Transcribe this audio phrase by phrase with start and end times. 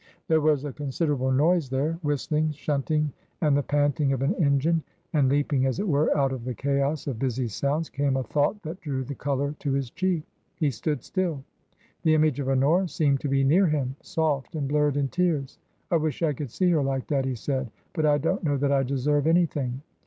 [0.27, 4.33] There was a consid erable noise there— whistling, shunting, and the panting TRANSITION.
[4.33, 4.83] 329 of an engine.
[5.13, 8.59] And leaping, as it were, out of the chaos of busy sounds came a thought
[8.63, 10.23] that drew the colour to his cheek.
[10.55, 11.43] He stood still.
[12.01, 15.59] The image of Honora seemed to be near him, soft, and blurred in tears."
[15.91, 18.71] I wish I could see her like that," he said;" but I don't know that
[18.71, 19.83] I deserve anything."